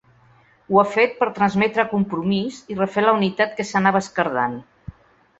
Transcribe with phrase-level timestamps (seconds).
[0.75, 4.57] Ho ha fet per transmetre compromís i refer la unitat que s’anava esquerdant.